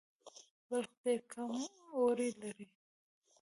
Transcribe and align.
بلخ 0.67 0.89
ډیر 1.03 1.19
ګرم 1.31 1.53
اوړی 1.95 2.29
لري 2.41 2.67